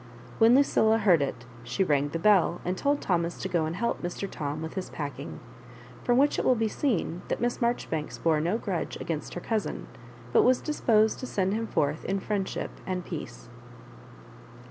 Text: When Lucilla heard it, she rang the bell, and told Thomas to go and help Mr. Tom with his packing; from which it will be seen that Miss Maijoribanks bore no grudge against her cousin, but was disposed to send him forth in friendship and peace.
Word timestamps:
When 0.39 0.55
Lucilla 0.55 0.97
heard 0.97 1.21
it, 1.21 1.45
she 1.63 1.83
rang 1.83 2.09
the 2.09 2.17
bell, 2.17 2.59
and 2.65 2.75
told 2.75 3.01
Thomas 3.01 3.37
to 3.39 3.47
go 3.47 3.65
and 3.65 3.75
help 3.75 4.01
Mr. 4.01 4.27
Tom 4.27 4.63
with 4.63 4.73
his 4.73 4.89
packing; 4.89 5.39
from 6.03 6.17
which 6.17 6.39
it 6.39 6.43
will 6.43 6.55
be 6.55 6.67
seen 6.67 7.21
that 7.27 7.39
Miss 7.39 7.59
Maijoribanks 7.59 8.17
bore 8.23 8.41
no 8.41 8.57
grudge 8.57 8.97
against 8.99 9.35
her 9.35 9.41
cousin, 9.41 9.85
but 10.33 10.41
was 10.41 10.59
disposed 10.59 11.19
to 11.19 11.27
send 11.27 11.53
him 11.53 11.67
forth 11.67 12.03
in 12.05 12.19
friendship 12.19 12.71
and 12.87 13.05
peace. 13.05 13.47